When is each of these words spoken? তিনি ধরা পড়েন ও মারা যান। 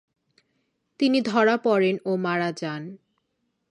তিনি 0.99 1.19
ধরা 1.21 1.55
পড়েন 1.57 1.95
ও 2.05 2.11
মারা 2.15 2.49
যান। 2.51 2.83